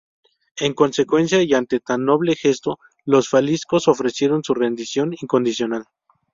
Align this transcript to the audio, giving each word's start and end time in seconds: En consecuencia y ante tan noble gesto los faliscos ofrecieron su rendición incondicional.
En 0.59 0.73
consecuencia 0.73 1.43
y 1.43 1.53
ante 1.53 1.79
tan 1.79 2.05
noble 2.05 2.33
gesto 2.35 2.79
los 3.05 3.29
faliscos 3.29 3.87
ofrecieron 3.87 4.43
su 4.43 4.55
rendición 4.55 5.13
incondicional. 5.21 5.83